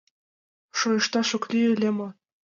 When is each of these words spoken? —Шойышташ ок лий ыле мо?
—Шойышташ 0.77 1.29
ок 1.37 1.43
лий 1.51 1.69
ыле 1.73 1.89
мо? 1.97 2.07